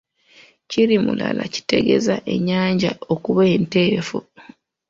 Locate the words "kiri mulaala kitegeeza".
0.69-2.15